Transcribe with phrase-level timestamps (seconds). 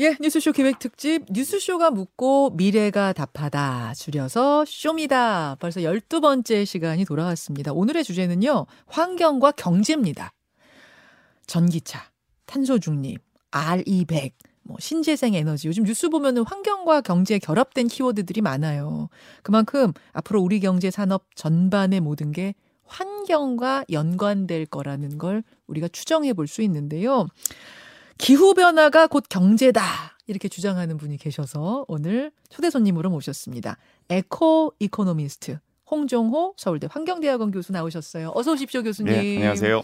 [0.00, 5.56] 예, 뉴스쇼 기획 특집 뉴스쇼가 묻고 미래가 답하다 줄여서 쇼미다.
[5.60, 7.72] 벌써 12번째 시간이 돌아왔습니다.
[7.74, 8.64] 오늘의 주제는요.
[8.86, 10.32] 환경과 경제입니다.
[11.46, 12.00] 전기차,
[12.46, 14.32] 탄소 중립, RE100,
[14.62, 15.68] 뭐 신재생 에너지.
[15.68, 19.10] 요즘 뉴스 보면은 환경과 경제에 결합된 키워드들이 많아요.
[19.42, 22.54] 그만큼 앞으로 우리 경제 산업 전반의 모든 게
[22.86, 27.26] 환경과 연관될 거라는 걸 우리가 추정해 볼 수 있는데요.
[28.20, 29.82] 기후변화가 곧 경제다.
[30.26, 33.78] 이렇게 주장하는 분이 계셔서 오늘 초대 손님으로 모셨습니다.
[34.10, 35.58] eco economist
[35.90, 38.30] 홍종호 서울대 환경대학원 교수 나오셨어요.
[38.34, 39.12] 어서 오십시오, 교수님.
[39.12, 39.82] 네, 안녕하세요.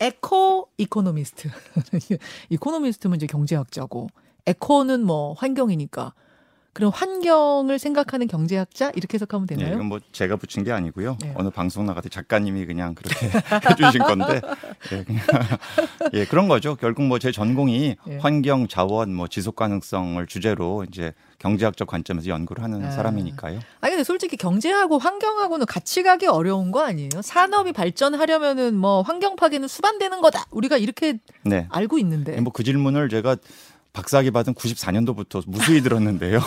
[0.00, 1.48] eco economist.
[2.50, 4.08] Economist면 이제 경제학자고
[4.46, 6.12] eco는 뭐 환경이니까
[6.76, 9.74] 그럼 환경을 생각하는 경제학자 이렇게 해석하면 네, 되나요?
[9.76, 11.16] 이건 뭐 제가 붙인 게 아니고요.
[11.22, 11.32] 네.
[11.34, 13.30] 어느 방송 나갈 때 작가님이 그냥 그렇게
[13.70, 14.42] 해주신 건데,
[14.92, 15.22] 예, 그냥
[16.12, 16.76] 예 그런 거죠.
[16.76, 18.18] 결국 뭐 제 전공이 예.
[18.18, 22.90] 환경, 자원, 뭐 지속 가능성을 주제로 이제 경제학적 관점에서 연구를 하는 아.
[22.90, 23.58] 사람이니까요.
[23.80, 27.08] 아니 근데 솔직히 경제하고 환경하고는 같이 가기 어려운 거 아니에요?
[27.22, 30.44] 산업이 발전하려면은 뭐 환경 파괴는 수반되는 거다.
[30.50, 31.66] 우리가 이렇게 네.
[31.70, 32.38] 알고 있는데.
[32.42, 33.36] 뭐 그 질문을 제가
[33.96, 36.38] 박사학위 받은 94년도부터 무수히 들었는데요.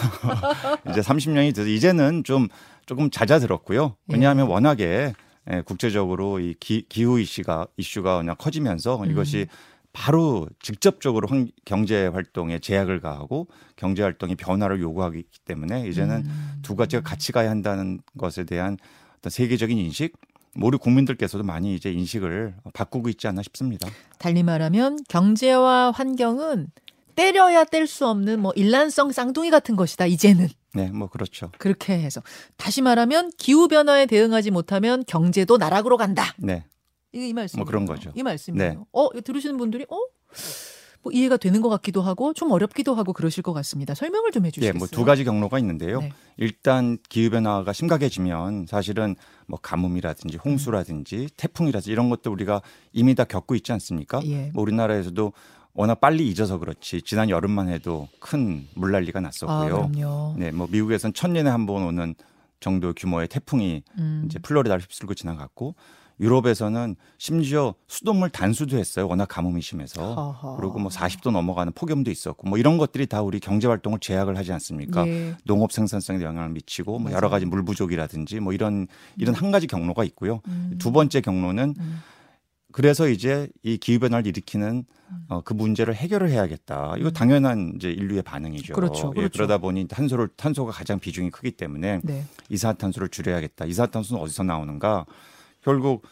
[0.92, 2.47] 이제 30년이 돼서 이제는 좀
[2.86, 3.95] 조금 잦아들었고요.
[4.08, 4.52] 왜냐하면 예.
[4.52, 5.14] 워낙에
[5.52, 9.09] 예, 국제적으로 이 기, 기후 이슈가 이슈가 그냥 커지면서 음.
[9.09, 9.47] 이것이
[9.94, 16.59] 바로 직접적으로 환- 경제 활동에 제약을 가하고 경제 활동이 변화를 요구하기 때문에 이제는 음.
[16.61, 18.77] 두 가지가 같이 가야 한다는 것에 대한
[19.17, 20.14] 어떤 세계적인 인식,
[20.55, 23.88] 뭐 우리 국민들께서도 많이 이제 인식을 바꾸고 있지 않나 싶습니다.
[24.20, 26.67] 달리 말하면 경제와 환경은
[27.19, 30.05] 때려야 뗄 수 없는 뭐 일란성 쌍둥이 같은 것이다.
[30.05, 31.51] 이제는 네, 뭐 그렇죠.
[31.57, 32.21] 그렇게 해서
[32.55, 36.33] 다시 말하면 기후 변화에 대응하지 못하면 경제도 나락으로 간다.
[36.37, 36.63] 네.
[37.11, 37.57] 이게 이 말씀.
[37.57, 38.13] 뭐 그런 거죠.
[38.15, 38.71] 이 말씀이에요.
[38.71, 38.77] 네.
[38.93, 39.97] 어 들으시는 분들이 어.
[41.01, 43.95] 뭐 이해가 되는 것 같기도 하고 좀 어렵기도 하고 그러실 것 같습니다.
[43.95, 44.77] 설명을 좀 예, 해주시겠어요?
[44.77, 46.01] 뭐두 가지 경로가 있는데요.
[46.01, 46.11] 네.
[46.37, 49.15] 일단 기후 변화가 심각해지면 사실은
[49.47, 54.21] 뭐 가뭄이라든지 홍수라든지 태풍이라든지 이런 것도 우리가 이미 다 겪고 있지 않습니까?
[54.25, 54.52] 예.
[54.53, 55.31] 뭐 우리나라에서도
[55.73, 59.89] 워낙 빨리 잊어서 그렇지 지난 여름만 해도 큰 물난리가 아 났었고요.
[59.91, 60.35] 그럼요.
[60.37, 62.15] 네, 뭐 미국에선 천년에 한 번 오는
[62.59, 64.23] 정도 규모의 태풍이 음.
[64.25, 65.75] 이제 플로리다를 휩쓸고 지나갔고
[66.19, 69.08] 유럽에서는 심지어 수돗물 단수도 했어요.
[69.08, 70.13] 워낙 가뭄이 심해서.
[70.15, 70.58] 허허.
[70.58, 74.52] 그리고 뭐 40도 넘어가는 폭염도 있었고 뭐 이런 것들이 다 우리 경제 활동을 제약을 하지
[74.52, 75.08] 않습니까?
[75.08, 75.35] 예.
[75.45, 77.11] 농업 생산성에 영향을 미치고 뭐.
[77.13, 80.41] 여러 가지 물 부족이라든지 뭐 이런 이런 한 가지 경로가 있고요.
[80.49, 80.75] 음.
[80.77, 81.99] 두 번째 경로는 음.
[82.79, 84.85] 그래서 이제 이 기후 변화를 일으키는
[85.27, 86.93] 어, 그 문제를 해결을 해야겠다.
[86.97, 88.71] 이거 당연한 이제 인류의 반응이죠.
[88.71, 88.75] 음.
[88.75, 89.33] 그렇죠, 예, 그렇죠.
[89.33, 92.23] 그러다 보니 탄소를 탄소가 가장 비중이 크기 때문에 네.
[92.47, 93.65] 이산화탄소를 줄여야겠다.
[93.65, 95.05] 이산화탄소는 어디서 나오는가?
[95.61, 96.07] 결국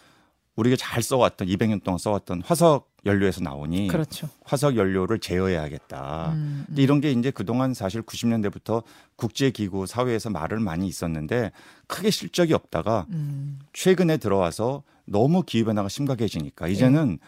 [0.57, 4.27] 우리가 잘 써왔던 200년 동안 써왔던 화석 연료에서 나오니 그렇죠.
[4.43, 6.33] 화석 연료를 제어해야겠다.
[6.33, 8.83] 음, 근데 이런 게 이제 그동안 사실 90년대부터
[9.15, 11.53] 국제기구 사회에서 말을 많이 있었는데
[11.87, 13.57] 크게 실적이 없다가 음.
[13.71, 17.19] 최근에 들어와서 너무 기후 변화가 심각해지니까 이제는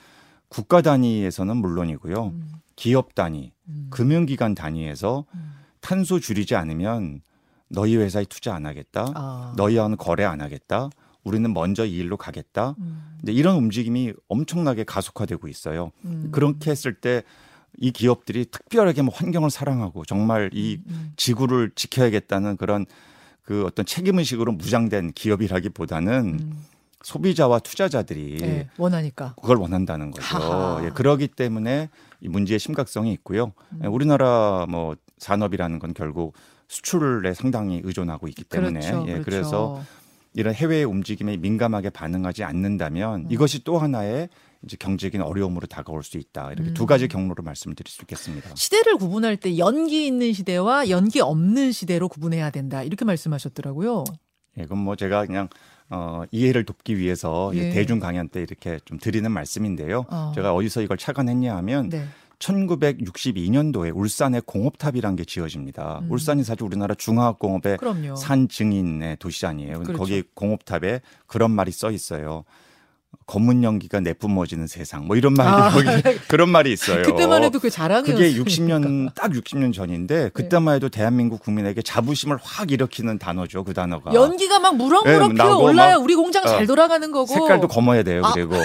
[0.47, 2.28] 국가 단위에서는 물론이고요.
[2.28, 2.51] 음.
[2.75, 3.88] 기업 단위, 음.
[3.90, 5.51] 금융기관 단위에서 음.
[5.79, 7.22] 탄소 줄이지 않으면
[7.69, 9.12] 너희 회사에 투자 안 하겠다.
[9.16, 9.53] 아.
[9.57, 10.89] 너희와는 거래 안 하겠다.
[11.23, 12.75] 우리는 먼저 이 일로 가겠다.
[12.79, 13.18] 음.
[13.19, 15.91] 근데 이런 움직임이 엄청나게 가속화되고 있어요.
[16.06, 16.29] 음.
[16.31, 17.23] 그렇게 했을 때
[17.78, 21.13] 이 기업들이 특별하게 뭐 환경을 사랑하고 정말 이 음.
[21.16, 22.85] 지구를 지켜야겠다는 그런
[23.44, 26.66] 그 어떤 책임 의식으로 무장된 기업이라기보다는 음.
[27.04, 29.36] 소비자와 투자자들이 예, 원하니까.
[29.42, 30.26] 그걸 원한다는 거죠.
[30.26, 30.84] 하하.
[30.84, 31.90] 예, 그러기 때문에
[32.22, 33.54] 이 문제의 심각성이 있고요.
[33.74, 33.82] 음.
[33.84, 36.34] 예, 우리나라 뭐 산업이라는 건 결국
[36.68, 39.26] 수출에 상당히 의존하고 있기 때문에 그렇죠, 예, 그렇죠.
[39.26, 39.82] 그래서
[40.34, 43.28] 이런 해외의 움직임에 민감하게 반응하지 않는다면 음.
[43.30, 44.30] 이것이 또 하나의
[44.64, 46.52] 이제 경제적인 어려움으로 다가올 수 있다.
[46.52, 46.74] 이렇게 음.
[46.74, 48.50] 두 가지 경로로 말씀드릴 수 있겠습니다.
[48.56, 52.84] 시대를 구분할 때 연기 있는 시대와 연기 없는 시대로 구분해야 된다.
[52.84, 54.04] 이렇게 말씀하셨더라고요.
[54.58, 55.48] 예, 그건 뭐 제가 그냥
[55.89, 57.69] 어, 이해를 돕기 위해서 이 예.
[57.72, 60.05] 대중 강연 때 이렇게 좀 드리는 말씀인데요.
[60.09, 60.31] 어.
[60.35, 62.05] 제가 어디서 이걸 착안했냐 하면 네.
[62.39, 66.00] 1962년도에 울산에 공업탑이라는 게 지어집니다.
[66.03, 66.12] 음.
[66.12, 68.15] 울산이 사실 우리나라 중화학공업의 그럼요.
[68.15, 69.80] 산 증인의 도시 아니에요.
[69.80, 69.94] 그렇죠.
[69.94, 72.45] 거기 공업탑에 그런 말이 써 있어요.
[73.25, 75.06] 검은 연기가 내뿜어지는 세상.
[75.06, 75.69] 뭐 이런 말이 아.
[75.69, 75.85] 거기
[76.27, 77.03] 그런 말이 있어요.
[77.03, 78.15] 그때만 해도 그 자랑이었어요.
[78.15, 83.63] 그게 60년 딱 60년 전인데 그때만 해도 대한민국 국민에게 자부심을 확 일으키는 단어죠.
[83.63, 84.13] 그 단어가.
[84.13, 87.27] 연기가 막 무럭무럭 예, 피어 올라야 막, 우리 공장 잘 어, 돌아가는 거고.
[87.27, 88.21] 색깔도 검어야 돼요.
[88.23, 88.33] 아.
[88.33, 88.56] 그리고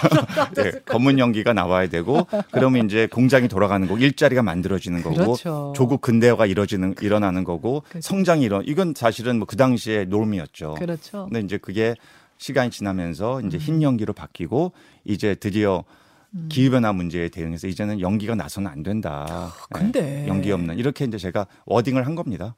[0.54, 5.72] 네, 검은 연기가 나와야 되고 그러면 이제 공장이 돌아가는 거고 일자리가 만들어지는 거고 그렇죠.
[5.76, 8.06] 조국 근대화가 이뤄지는 일어나는 거고 그렇죠.
[8.06, 10.74] 성장이 일어 이건 사실은 뭐 그 당시의 norm이었죠.
[10.78, 11.24] 그렇죠.
[11.24, 11.96] 근데 이제 그게
[12.40, 13.60] 시간이 지나면서 이제 음.
[13.60, 14.72] 흰 연기로 바뀌고
[15.04, 15.84] 이제 드디어
[16.34, 16.48] 음.
[16.50, 19.52] 기후 변화 문제에 대응해서 이제는 연기가 나서는 안 된다.
[19.74, 22.56] 예, 근데 연기 없는 이렇게 이제 제가 워딩을 한 겁니다.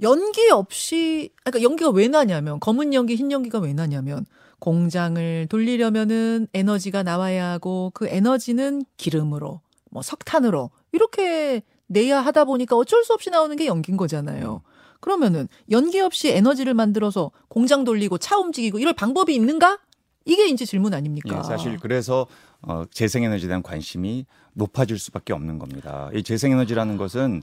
[0.00, 4.24] 연기 없이 그러니까 연기가 왜 나냐면 검은 연기, 흰 연기가 왜 나냐면
[4.60, 9.60] 공장을 돌리려면은 에너지가 나와야 하고 그 에너지는 기름으로
[9.90, 14.62] 뭐 석탄으로 이렇게 내야 하다 보니까 어쩔 수 없이 나오는 게 연기인 거잖아요.
[15.00, 19.78] 그러면은 연기 없이 에너지를 만들어서 공장 돌리고 차 움직이고 이럴 방법이 있는가?
[20.24, 21.38] 이게 이제 질문 아닙니까?
[21.38, 22.26] 예, 사실 그래서
[22.60, 26.10] 어, 재생에너지에 대한 관심이 높아질 수밖에 없는 겁니다.
[26.12, 27.42] 이 재생에너지라는 것은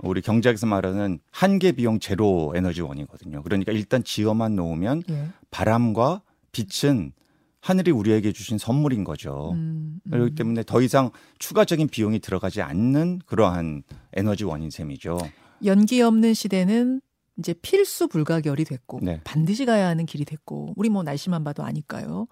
[0.00, 3.42] 우리 경제학에서 말하는 한계 비용 제로 에너지원이거든요.
[3.42, 5.28] 그러니까 일단 지어만 놓으면 예.
[5.50, 7.12] 바람과 빛은
[7.60, 9.52] 하늘이 우리에게 주신 선물인 거죠.
[9.52, 10.10] 음, 음.
[10.10, 15.18] 그렇기 때문에 더 이상 추가적인 비용이 들어가지 않는 그러한 에너지원인 셈이죠.
[15.64, 17.00] 연기 없는 시대는
[17.38, 19.20] 이제 필수 불가결이 됐고 네.
[19.24, 22.26] 반드시 가야 하는 길이 됐고 우리 뭐 날씨만 봐도 아니까요.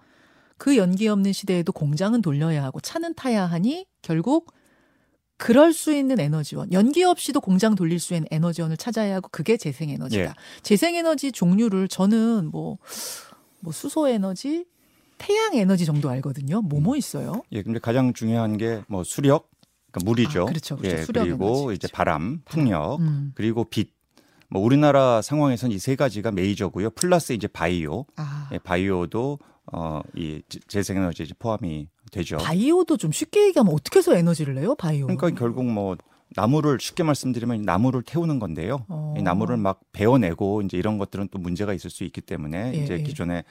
[0.57, 4.53] 그 연기 없는 시대에도 공장은 돌려야 하고 차는 타야 하니 결국
[5.37, 9.89] 그럴 수 있는 에너지원 연기 없이도 공장 돌릴 수 있는 에너지원을 찾아야 하고 그게 재생
[9.89, 10.23] 에너지다.
[10.23, 10.33] 예.
[10.61, 12.77] 재생 에너지 종류를 저는 뭐,
[13.59, 14.65] 뭐 수소 에너지,
[15.17, 16.61] 태양 에너지 정도 알거든요.
[16.61, 17.41] 뭐뭐 있어요?
[17.51, 19.49] 예, 근데 가장 중요한 게 뭐 수력,
[19.93, 20.41] 그러니까 물이죠.
[20.41, 20.97] 아, 그렇죠, 그렇죠.
[20.97, 21.87] 예, 그리고 에너지, 이제.
[21.93, 23.31] 바람, 풍력, 음.
[23.35, 23.93] 그리고 빛.
[24.49, 26.91] 뭐 우리나라 상황에서는 이세 가지가 메이저고요.
[26.91, 29.39] 플러스 이제 바이오, 아, 예, 바이오도
[29.71, 32.37] 어이 재생에너지에 이제 포함이 되죠.
[32.37, 34.75] 바이오도 좀 쉽게 얘기하면 어떻게 해서 에너지를 내요?
[34.75, 35.07] 바이오.
[35.07, 35.95] 그러니까 결국 뭐
[36.35, 38.85] 나무를 쉽게 말씀드리면 나무를 태우는 건데요.
[38.89, 39.15] 어.
[39.17, 42.93] 이 나무를 막 베어내고 이제 이런 것들은 또 문제가 있을 수 있기 때문에 예, 이제
[42.95, 43.03] 예.
[43.03, 43.43] 기존에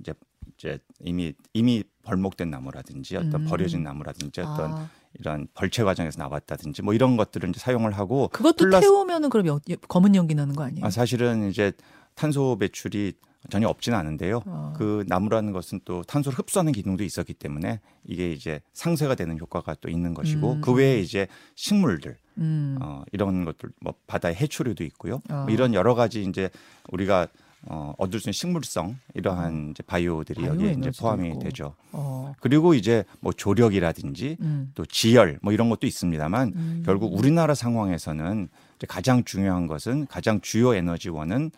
[0.00, 0.12] 이제
[0.58, 3.46] 이제 이미 이미 벌목된 나무라든지 어떤 음.
[3.46, 8.64] 버려진 나무라든지 어떤 아, 이런 벌채 과정에서 나왔다든지 뭐 이런 것들을 이제 사용을 하고 그것도
[8.64, 10.84] 플러스- 태우면은 그럼 여- 예, 검은 연기 나는 거 아니에요?
[10.84, 11.72] 아, 사실은 이제
[12.14, 13.12] 탄소 배출이
[13.50, 14.42] 전혀 없지는 않은데요.
[14.46, 14.72] 어.
[14.76, 19.88] 그 나무라는 것은 또 탄소를 흡수하는 기능도 있었기 때문에 이게 이제 상쇄가 되는 효과가 또
[19.88, 20.60] 있는 것이고 음.
[20.60, 21.26] 그 외에 이제
[21.56, 22.78] 식물들 음.
[22.80, 25.20] 어, 이런 것들 뭐 바다의 해초류도 있고요.
[25.28, 25.42] 어.
[25.42, 26.50] 뭐 이런 여러 가지 이제
[26.90, 27.26] 우리가
[27.66, 31.38] 어, 얻을 수 있는 식물성 이러한 이제 바이오들이 바이오 여기에 이제 포함이 있고.
[31.40, 31.74] 되죠.
[31.92, 32.32] 어.
[32.40, 34.72] 그리고 이제 뭐 조력이라든지 음.
[34.74, 36.82] 또 지열 뭐 이런 것도 있습니다만 음.
[36.84, 41.50] 결국 우리나라 상황에서는 이제 가장 중요한 것은 가장 주요 에너지원은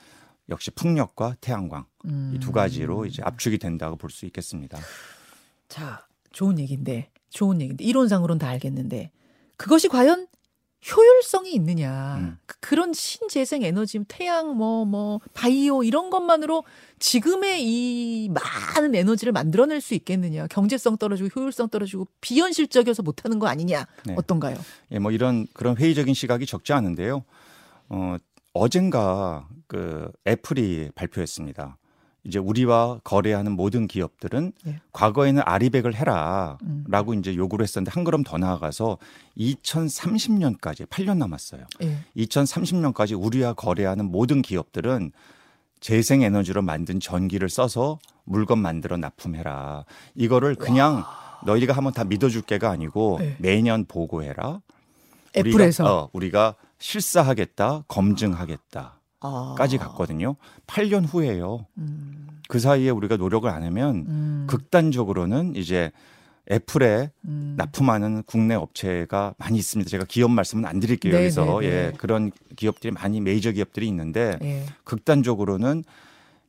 [0.50, 2.32] 역시 풍력과 태양광 음.
[2.36, 4.78] 이두 가지로 이제 압축이 된다고 볼 수 있겠습니다.
[5.68, 9.10] 자, 좋은 얘기인데, 좋은 얘기인데 이론상으로는 다 알겠는데
[9.56, 10.26] 그것이 과연
[10.90, 12.16] 효율성이 있느냐?
[12.18, 12.38] 음.
[12.46, 16.64] 그- 그런 신재생 에너지, 태양, 뭐, 뭐, 바이오 이런 것만으로
[16.98, 20.46] 지금의 이 많은 에너지를 만들어낼 수 있겠느냐?
[20.48, 23.86] 경제성 떨어지고 효율성 떨어지고 비현실적이어서 못하는 거 아니냐?
[24.04, 24.14] 네.
[24.16, 24.56] 어떤가요?
[24.90, 27.24] 예, 뭐 이런 그런 회의적인 시각이 적지 않은데요.
[27.88, 28.16] 어,
[28.52, 31.76] 어젠가 그 애플이 발표했습니다.
[32.24, 34.80] 이제 우리와 거래하는 모든 기업들은 예.
[34.92, 37.18] 과거에는 아리백을 해라라고 음.
[37.18, 38.98] 이제 요구를 했었는데 한 걸음 더 나아가서
[39.36, 41.66] 2030년까지 8년 남았어요.
[41.82, 41.98] 예.
[42.16, 45.12] 2030년까지 우리와 거래하는 모든 기업들은
[45.80, 49.84] 재생 에너지로 만든 전기를 써서 물건 만들어 납품해라.
[50.14, 51.04] 이거를 그냥
[51.44, 53.36] 너희가 한번 다 믿어줄게가 아니고 네.
[53.38, 54.62] 매년 보고해라.
[55.36, 59.00] 애플에서 우리가, 어, 우리가 실사하겠다, 검증하겠다
[59.56, 59.80] 까지 아.
[59.80, 60.36] 갔거든요.
[60.66, 61.66] 8년 후에요.
[61.78, 65.90] 음, 그 사이에 우리가 노력을 안 하면 음, 극단적으로는 이제
[66.50, 67.54] 애플에 음.
[67.56, 69.88] 납품하는 국내 업체가 많이 있습니다.
[69.88, 71.14] 제가 기업 말씀은 안 드릴게요.
[71.14, 71.74] 네, 여기서 네, 네.
[71.74, 74.66] 예, 그런 기업들이 많이 메이저 기업들이 있는데 예.
[74.84, 75.84] 극단적으로는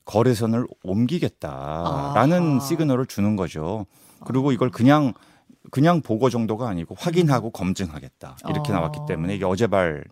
[0.04, 2.60] 거래선을 옮기겠다라는 아하.
[2.60, 3.86] 시그널을 주는 거죠.
[4.26, 5.14] 그리고 이걸 그냥
[5.72, 8.76] 그냥 보고 정도가 아니고 확인하고 검증하겠다 이렇게 아.
[8.76, 10.04] 나왔기 때문에 이게 어제발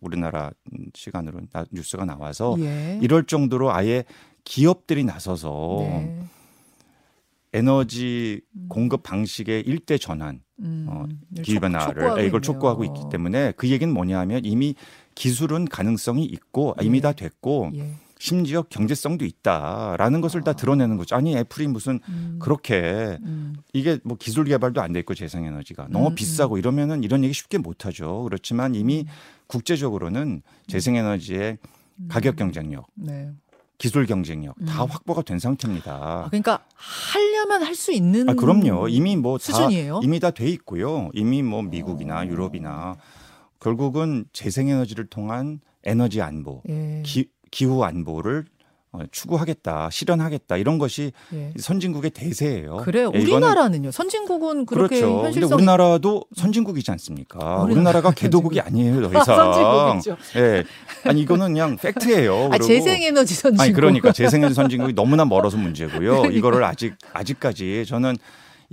[0.00, 0.50] 우리나라
[0.94, 2.98] 시간으로 나- 뉴스가 나와서 예.
[3.02, 4.04] 이럴 정도로 아예
[4.44, 6.22] 기업들이 나서서 네.
[7.54, 12.40] 에너지 공급 방식의 일대 전환 음, 어, 이걸 기후 촉- 변화를 촉구하고 이걸.
[12.42, 14.74] 촉구하고 있기 때문에 그 얘기는 뭐냐하면 이미
[15.14, 17.02] 기술은 가능성이 있고 이미 예.
[17.02, 17.92] 다 됐고 예.
[18.26, 21.16] 심지어 경제성도 있다라는 것을 다 드러내는 거죠.
[21.16, 26.10] 아니 애플이 무슨 음, 그렇게 음, 이게 뭐 기술 개발도 안 돼 있고 재생에너지가 너무
[26.10, 28.22] 음, 비싸고 이러면은 이런 얘기 쉽게 못 하죠.
[28.22, 29.06] 그렇지만 이미
[29.48, 31.58] 국제적으로는 재생에너지의
[31.96, 32.08] 음.
[32.08, 33.32] 가격 경쟁력, 네.
[33.76, 34.90] 기술 경쟁력 다 음.
[34.90, 36.26] 확보가 된 아, 상태입니다.
[36.30, 38.86] 그러니까 하려면 할 수 있는 아, 그럼요.
[38.86, 39.98] 이미 뭐다 수준이에요.
[40.04, 41.10] 이미 다 돼 있고요.
[41.12, 42.24] 이미 뭐 미국이나 어.
[42.26, 42.94] 유럽이나
[43.58, 47.02] 결국은 재생에너지를 통한 에너지 안보, 예.
[47.04, 48.46] 기, 기후 안보를
[48.94, 51.52] 어, 추구하겠다, 실현하겠다 이런 것이 예.
[51.58, 52.76] 선진국의 대세예요.
[52.78, 53.10] 그래요.
[53.14, 53.90] 예, 우리나라는요.
[53.90, 55.14] 선진국은 그렇게 그렇죠.
[55.14, 57.38] 근데 현실성 우리나라도 선진국이지 않습니까?
[57.38, 59.24] 우리나라- 우리나라 가 개도국이 아니에요, 더 이상.
[59.34, 60.16] 선진국이죠.
[60.40, 60.64] 예.
[61.08, 62.50] 아니 이거는 그냥 팩트예요.
[62.52, 63.62] 아, 재생에너지 선진국.
[63.62, 66.26] 아니 그러니까 재생에너지 선진국이 너무나 멀어서 문제고요.
[66.26, 68.16] 이거를 아직 아직까지 저는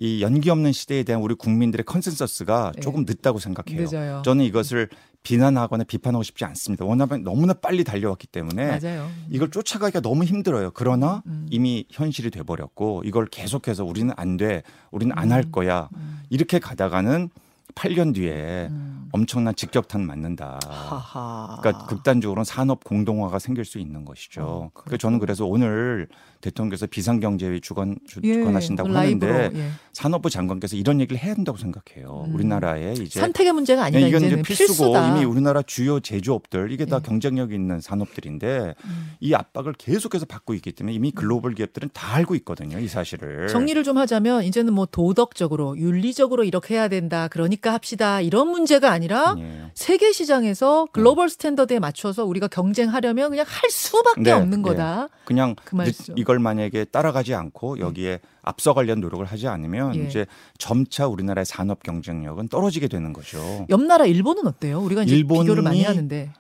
[0.02, 2.82] 이 연기 없는 시대에 대한 우리 국민들의 consensus가 네.
[2.82, 3.82] 조금 늦다고 생각해요.
[3.82, 4.22] 늦어요.
[4.24, 4.88] 저는 이것을
[5.24, 6.86] 비난하거나 비판하고 싶지 않습니다.
[6.86, 9.10] 워낙 너무나 빨리 달려왔기 때문에 맞아요.
[9.30, 10.72] 이걸 쫓아가기가 너무 힘들어요.
[10.74, 11.46] 그러나 음.
[11.50, 16.22] 이미 현실이 돼버렸고 이걸 계속해서 우리는 안 돼, 우리는 안 할 거야 음.
[16.30, 17.30] 이렇게 가다가는
[17.76, 19.10] 8년 뒤에 음.
[19.12, 20.60] 엄청난 직격탄 맞는다.
[20.66, 21.58] 하하.
[21.62, 24.42] 그러니까 극단적으로는 산업 공동화가 생길 수 있는 것이죠.
[24.42, 26.08] 어, 그래서 저는 그래서 오늘
[26.42, 29.70] 대통령께서 비상경제회 주관 주, 예, 주관하신다고 하는데 예.
[29.94, 32.26] 산업부 장관께서 이런 얘기를 해야 된다고 생각해요.
[32.28, 32.36] 음.
[32.36, 34.00] 우리나라에 이제 선택의 문제가 아니다.
[34.00, 35.10] 네, 이건 이제 필수고 필수다.
[35.10, 37.08] 이미 우리나라 주요 제조업들 이게 다 예.
[37.08, 39.12] 경쟁력 있는 산업들인데 음.
[39.20, 42.80] 이 압박을 계속해서 받고 있기 때문에 이미 글로벌 기업들은 다 알고 있거든요.
[42.80, 43.48] 이 사실을.
[43.50, 47.28] 정리를 좀 하자면 이제는 뭐 도덕적으로 윤리적으로 이렇게 해야 된다.
[47.28, 48.22] 그러니까 합시다.
[48.22, 49.72] 이런 문제가 아니라 아니에요.
[49.74, 54.70] 세계 시장에서 글로벌 스탠더드에 맞춰서 우리가 경쟁하려면 그냥 할 수밖에 네, 없는 네.
[54.70, 55.10] 거다.
[55.26, 56.14] 그냥 그 말씀.
[56.30, 60.06] 이걸 만약에 따라가지 않고 여기에 앞서가려는 노력을 하지 않으면 예.
[60.06, 60.28] 이제
[60.60, 63.66] 점차 우리나라의 산업 경쟁력은 떨어지게 되는 거죠.
[63.72, 64.80] 옆 나라 일본은 어때요?
[64.80, 66.32] 우리가 이제 비교를 많이 하는데.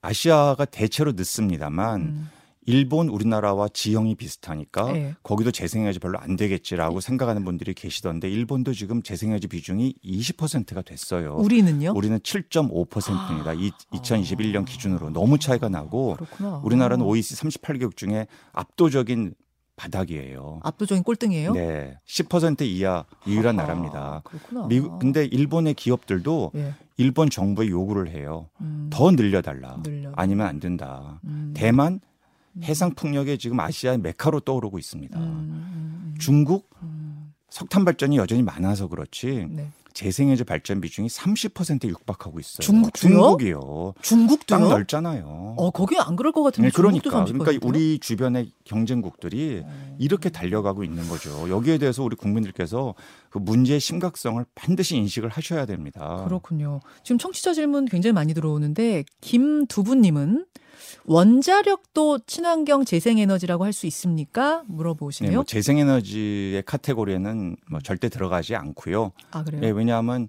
[0.00, 2.30] 아시아가 대체로 늦습니다만 음.
[2.64, 5.14] 일본 우리나라와 지형이 비슷하니까 예.
[5.22, 11.34] 거기도 재생에너지 별로 안 되겠지라고 생각하는 분들이 계시던데 일본도 지금 재생에너지 비중이 20%가 됐어요.
[11.36, 11.92] 우리는요?
[11.94, 13.54] 우리는 7.5%입니다.
[13.54, 16.60] 이 2021년 기준으로 너무 차이가 나고 그렇구나.
[16.64, 19.34] 우리나라는 OECD 38개국 중에 압도적인
[19.74, 20.60] 바닥이에요.
[20.62, 21.54] 압도적인 꼴등이에요?
[21.54, 24.22] 네, 10% 이하 유일한 아하, 나라입니다.
[24.24, 24.66] 그렇구나.
[24.68, 26.74] 미국 근데 일본의 기업들도 예.
[26.98, 28.48] 일본 정부에 요구를 해요.
[28.60, 28.88] 음.
[28.92, 29.80] 더 늘려 달라.
[29.82, 30.12] 늘려.
[30.14, 31.20] 아니면 안 된다.
[31.24, 31.52] 음.
[31.56, 32.00] 대만
[32.62, 35.18] 해상 풍력에 지금 아시아의 메카로 떠오르고 있습니다.
[35.18, 37.32] 음, 음, 중국 음.
[37.50, 39.68] 석탄 발전이 여전히 많아서 그렇지 네.
[39.92, 42.60] 재생에너지 발전 비중이 30%에 육박하고 있어요.
[42.60, 43.12] 중국도요?
[43.12, 43.94] 중국이요.
[44.00, 44.58] 중국도요?
[44.58, 45.54] 땅 넓잖아요.
[45.58, 47.44] 어, 거기 안 그럴 것 같은데 네, 그러니까 중국도 30%?
[47.44, 49.96] 그러니까 우리 주변의 경쟁국들이 어.
[49.98, 51.48] 이렇게 달려가고 있는 거죠.
[51.48, 52.94] 여기에 대해서 우리 국민들께서
[53.28, 56.24] 그 문제의 심각성을 반드시 인식을 하셔야 됩니다.
[56.24, 56.80] 그렇군요.
[57.02, 60.46] 지금 청취자 질문 굉장히 많이 들어오는데 김두부님은
[61.04, 64.62] 원자력도 친환경 재생에너지라고 할 수 있습니까?
[64.68, 65.34] 네, 물어보시네요.
[65.34, 69.12] 뭐 재생에너지의 카테고리에는 뭐 절대 들어가지 않고요.
[69.30, 69.62] 아 그래요?
[69.64, 70.28] 예, 왜냐하면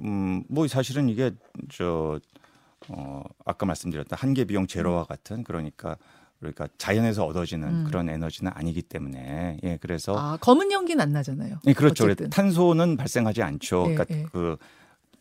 [0.00, 1.32] 음, 뭐 사실은 이게
[1.72, 2.20] 저
[2.88, 5.96] 어, 아까 말씀드렸던 한계 비용 제로와 같은 그러니까
[6.38, 7.84] 그러니까 자연에서 얻어지는 음.
[7.86, 11.56] 그런 에너지는 아니기 때문에 예, 그래서 아 검은 연기는 안 나잖아요.
[11.66, 12.04] 예, 그렇죠.
[12.04, 12.30] 어쨌든.
[12.30, 13.86] 탄소는 발생하지 않죠.
[13.88, 14.26] 예, 그러니까 예.
[14.30, 14.56] 그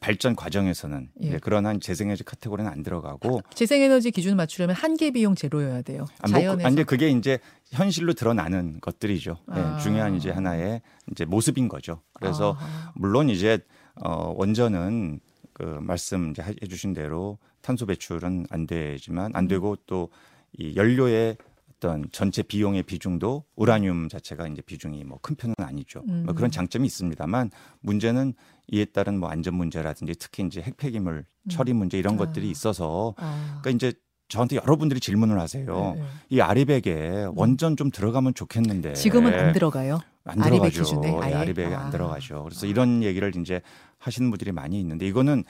[0.06, 1.32] 발전 과정에서는 예.
[1.34, 1.38] 예.
[1.40, 6.06] 그러한 재생에너지 카테고리는 안 들어가고 재생에너지 기준 맞추려면 한계 비용 제로여야 돼요.
[6.22, 6.68] 아, 뭐, 자연에서.
[6.68, 7.40] 아니 그게 이제
[7.72, 9.38] 현실로 드러나는 것들이죠.
[9.56, 9.78] 예, 아.
[9.80, 12.02] 중요한 이제 하나의 이제 모습인 거죠.
[12.14, 12.94] 그래서 아하.
[12.96, 13.58] 물론 이제
[13.96, 15.22] 어 원전은
[15.54, 19.36] 그 말씀 이제 해 주신 대로 탄소 배출은 안 되지만 음.
[19.36, 20.10] 안 되고 또
[20.58, 21.38] 이 연료의
[21.86, 26.04] 어떤 전체 비용의 비중도 우라늄 자체가 이제 비중이 뭐 큰 편은 아니죠.
[26.10, 26.24] 음.
[26.26, 27.52] 뭐 그런 장점이 있습니다만
[27.82, 28.34] 문제는
[28.68, 32.18] 이에 따른 뭐 안전 문제라든지 특히 이제 핵 폐기물 처리 문제 이런 아.
[32.18, 33.60] 것들이 있어서 아.
[33.62, 33.94] 그러니까 이제
[34.28, 35.94] 저한테 여러분들이 질문을 하세요.
[35.96, 36.08] 네, 네.
[36.30, 40.00] 이 아리백에 원전 좀 들어가면 좋겠는데 지금은 안 들어가요.
[40.24, 40.84] 안 아리백 들어가죠.
[40.84, 41.32] 기준에 아예?
[41.32, 41.86] 예, 아리백에 아.
[41.86, 42.44] 안 들어가죠.
[42.44, 43.62] 그래서 이런 얘기를 이제
[44.00, 45.44] 하시는 분들이 많이 있는데 이거는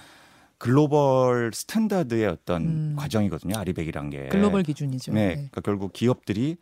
[0.58, 2.95] global standard의 어떤 음.
[2.97, 3.57] 과정이거든요.
[3.57, 4.29] 아리백이란 게.
[4.29, 5.13] 글로벌 기준이죠.
[5.13, 5.27] 네.
[5.27, 5.33] 네.
[5.35, 6.57] 그러니까 결국 기업들이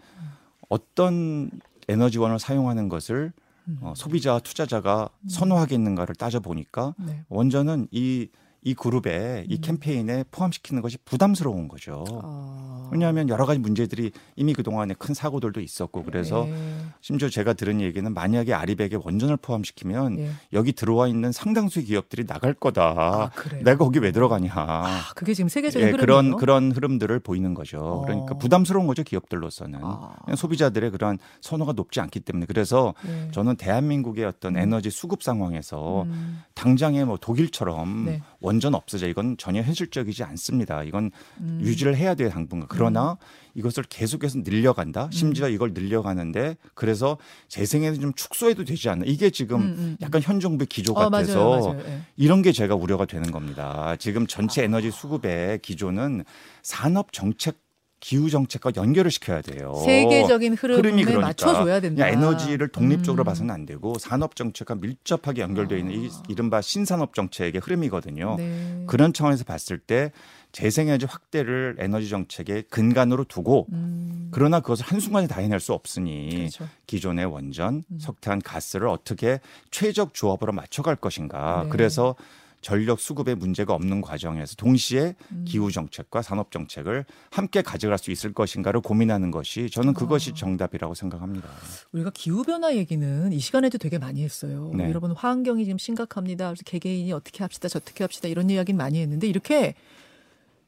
[0.69, 1.51] 어떤
[1.87, 3.33] 에너지원을 사용하는 것을
[3.67, 3.77] 음.
[3.81, 7.23] 어, 소비자와 투자자가 선호하겠는가를 따져 보니까 네.
[7.29, 8.29] 원전은 이,
[8.63, 9.61] 이 그룹에 이 음.
[9.61, 12.05] 캠페인에 포함시키는 것이 부담스러운 거죠.
[12.23, 12.89] 아.
[12.91, 16.77] 왜냐하면 여러 가지 문제들이 이미 그동안에 큰 사고들도 있었고 그래서 네.
[17.01, 20.29] 심지어 제가 들은 얘기는 만약에 아리백에 원전을 포함시키면 예.
[20.53, 22.81] 여기 들어와 있는 상당수의 기업들이 나갈 거다.
[22.83, 23.31] 아?
[23.63, 24.51] 내가 거기 왜 들어가냐.
[24.55, 25.91] 아, 그게 지금 세계적인 예.
[25.91, 27.79] 그런 그런 흐름들을 보이는 거죠.
[27.79, 28.01] 어.
[28.01, 30.15] 그러니까 부담스러운 거죠 기업들로서는 아.
[30.35, 33.31] 소비자들의 그런 선호가 높지 않기 때문에 그래서 예.
[33.31, 38.21] 저는 대한민국의 어떤 에너지 수급 상황에서 음, 당장에 뭐 독일처럼 네.
[38.39, 40.83] 원전 없어져 이건 전혀 현실적이지 않습니다.
[40.83, 41.59] 이건 음.
[41.61, 42.67] 유지를 해야 돼요 당분간.
[42.69, 43.17] 그러나
[43.55, 45.09] 이것을 계속해서 늘려간다.
[45.11, 45.53] 심지어 음.
[45.53, 47.17] 이걸 늘려가는데 그래서
[47.47, 49.05] 재생에는 좀 축소해도 되지 않나.
[49.05, 51.83] 이게 지금 음, 음, 약간 현 정부의 기조 어, 같아서 맞아요, 맞아요.
[51.87, 52.01] 예.
[52.17, 53.95] 이런 게 제가 우려가 되는 겁니다.
[53.99, 56.23] 지금 전체 에너지 수급의 기조는
[56.61, 57.57] 산업 정책
[58.03, 59.75] 기후 정책과 연결을 시켜야 돼요.
[59.85, 62.05] 세계적인 흐름에 흐름이 그러니까 맞춰줘야 된다.
[62.05, 63.25] 에너지를 독립적으로 음.
[63.25, 68.35] 봐서는 안 되고 산업 정책과 밀접하게 연결되어 있는 이 이른바 신산업 정책의 흐름이거든요.
[68.37, 68.83] 네.
[68.87, 70.11] 그런 차원에서 봤을 때
[70.51, 76.67] 재생에너지 확대를 에너지 정책의 근간으로 두고 음, 그러나 그것을 한순간에 다 해낼 수 없으니 그렇죠.
[76.87, 77.99] 기존의 원전, 음.
[77.99, 79.39] 석탄, 가스를 어떻게
[79.71, 81.61] 최적 조합으로 맞춰갈 것인가.
[81.63, 81.69] 네.
[81.69, 82.15] 그래서
[82.63, 85.45] 전력 수급에 문제가 없는 과정에서 동시에 음.
[85.47, 90.33] 기후 정책과 산업 정책을 함께 가져갈 수 있을 것인가를 고민하는 것이 저는 그것이 아.
[90.33, 91.47] 정답이라고 생각합니다.
[91.91, 94.71] 우리가 기후 변화 얘기는 이 시간에도 되게 많이 했어요.
[94.73, 94.89] 네.
[94.89, 96.47] 여러분 환경이 지금 심각합니다.
[96.47, 99.75] 그래서 개개인이 어떻게 합시다, 저떻게 합시다 이런 이야기는 많이 했는데 이렇게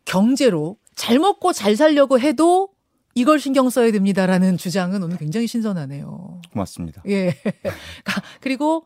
[0.04, 2.70] 경제로 잘 먹고 잘 살려고 해도
[3.16, 6.42] 이걸 신경 써야 됩니다라는 주장은 오늘 굉장히 신선하네요.
[6.52, 7.02] 고맙습니다.
[7.08, 7.34] 예.
[8.42, 8.86] 그리고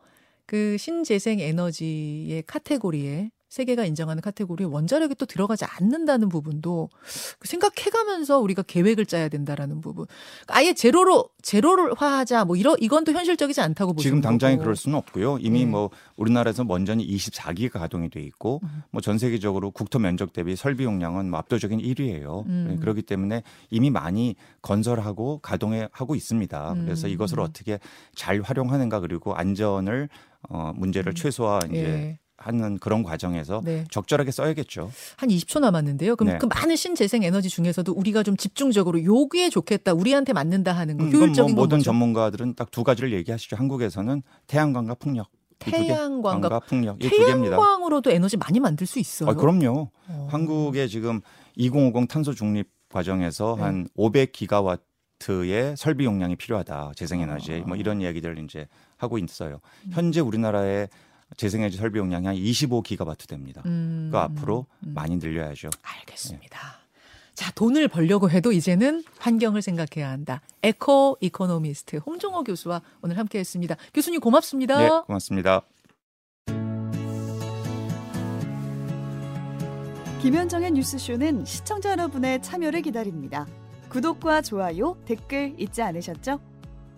[0.50, 6.88] 그 신재생 에너지의 카테고리에 세계가 인정하는 카테고리에 원자력이 또 들어가지 않는다는 부분도
[7.40, 10.06] 그 생각해가면서 우리가 계획을 짜야 된다라는 부분.
[10.46, 14.56] 아예 제로로 제로를 화하자 뭐 이런 이건 또 현실적이지 않다고 보시는 지금 당장에.
[14.56, 15.38] 그럴 수는 없고요.
[15.40, 15.70] 이미 네.
[15.70, 18.82] 뭐 우리나라에서 원전이 24기가 가동이 돼 있고 음.
[18.90, 22.46] 뭐전 세계적으로 국토 면적 대비 설비 용량은 뭐 압도적인 1위예요.
[22.46, 22.78] 음.
[22.80, 26.76] 그렇기 때문에 이미 많이 건설하고 가동해 하고 있습니다.
[26.84, 27.12] 그래서 음.
[27.12, 27.80] 이것을 어떻게
[28.14, 30.08] 잘 활용하는가 그리고 안전을
[30.48, 32.18] 어 문제를 최소화 이제 예.
[32.40, 33.84] 하는 그런 과정에서 네.
[33.90, 34.90] 적절하게 써야겠죠.
[35.16, 36.16] 한 20초 남았는데요.
[36.16, 36.38] 그럼 네.
[36.38, 41.10] 그 많은 신재생 에너지 중에서도 우리가 좀 집중적으로 요기에 좋겠다, 우리한테 맞는다 하는 거, 음,
[41.10, 41.84] 뭐 효율적인 건 모든 뭐죠?
[41.84, 43.56] 전문가들은 딱 두 가지를 얘기하시죠.
[43.56, 45.28] 한국에서는 태양광과 풍력.
[45.58, 46.98] 태양광과 광과 풍력.
[46.98, 49.28] 태양광으로도 에너지 많이 만들 수 있어요.
[49.28, 49.90] 아, 그럼요.
[50.08, 50.28] 어.
[50.30, 51.20] 한국의 지금
[51.56, 53.62] 2050 탄소 중립 과정에서 네.
[53.62, 54.80] 한 500기가와트
[55.28, 56.92] 의 설비 용량이 필요하다.
[56.96, 58.66] 재생에너지 뭐 이런 이야기들 이제
[58.96, 59.60] 하고 있어요.
[59.84, 59.90] 음.
[59.92, 60.88] 현재 우리나라의
[61.36, 63.62] 재생에너지 설비 용량이 한 25기가와트 됩니다.
[63.66, 64.94] 음, 그 앞으로 음.
[64.94, 65.70] 많이 늘려야죠.
[65.82, 66.58] 알겠습니다.
[67.34, 70.42] 자, 돈을 벌려고 해도 이제는 환경을 생각해야 한다.
[70.62, 73.76] eco economist 홍종호 교수와 오늘 함께 했습니다.
[73.94, 74.78] 교수님 고맙습니다.
[74.78, 75.62] 네, 고맙습니다.
[80.20, 83.46] 김현정의 뉴스쇼는 시청자 여러분의 참여를 기다립니다.
[83.88, 86.49] 구독과 좋아요, 댓글 잊지 않으셨죠?